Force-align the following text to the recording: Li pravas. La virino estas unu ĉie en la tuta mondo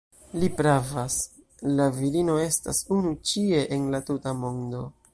Li 0.43 0.47
pravas. 0.59 1.17
La 1.81 1.87
virino 1.99 2.39
estas 2.47 2.83
unu 2.99 3.15
ĉie 3.33 3.63
en 3.79 3.89
la 3.97 4.05
tuta 4.11 4.39
mondo 4.45 4.87